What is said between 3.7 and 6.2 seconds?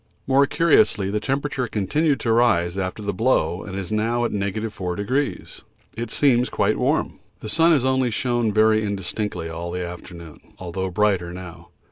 now, at 4°, it